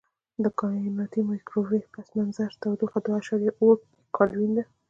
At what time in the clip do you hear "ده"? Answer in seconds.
4.57-4.63